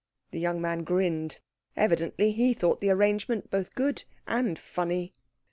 [0.31, 1.37] The young man grinned.
[1.77, 5.13] Evidently he thought the arrangement both good and funny.